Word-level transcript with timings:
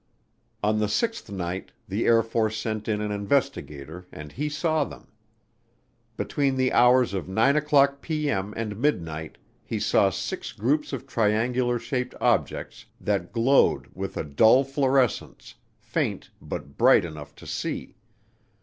On 0.63 0.79
the 0.79 0.89
sixth 0.89 1.31
night, 1.31 1.73
the 1.87 2.07
Air 2.07 2.23
Force 2.23 2.57
sent 2.57 2.87
in 2.87 3.01
an 3.01 3.11
investigator 3.11 4.07
and 4.11 4.31
he 4.31 4.49
saw 4.49 4.83
them. 4.83 5.09
Between 6.17 6.55
the 6.55 6.73
hours 6.73 7.13
of 7.13 7.27
9:00P.M. 7.27 8.51
and 8.57 8.79
midnight 8.81 9.37
he 9.63 9.79
saw 9.79 10.09
six 10.09 10.53
groups 10.53 10.91
of 10.91 11.05
triangular 11.05 11.77
shaped 11.77 12.15
objects 12.19 12.87
that 12.99 13.31
glowed 13.31 13.89
"with 13.93 14.17
a 14.17 14.23
dull 14.23 14.63
fluorescence, 14.63 15.53
faint 15.77 16.31
but 16.41 16.79
bright 16.79 17.05
enough 17.05 17.35
to 17.35 17.45
see." 17.45 17.95